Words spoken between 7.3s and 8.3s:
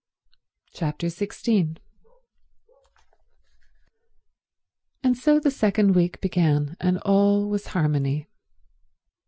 was harmony.